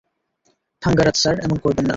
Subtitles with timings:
[0.81, 1.89] Thangaraj sir, এমন করবেন না।